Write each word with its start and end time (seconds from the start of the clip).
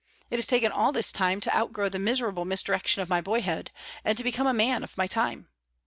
It 0.31 0.37
has 0.37 0.47
taken 0.47 0.71
all 0.71 0.91
this 0.91 1.11
time 1.11 1.39
to 1.41 1.55
outgrow 1.55 1.87
the 1.87 1.99
miserable 1.99 2.43
misdirection 2.43 3.03
of 3.03 3.07
my 3.07 3.21
boyhood, 3.21 3.69
and 4.03 4.17
to 4.17 4.23
become 4.23 4.47
a 4.47 4.51
man 4.51 4.81
of 4.83 4.97
my 4.97 5.05
time. 5.05 5.47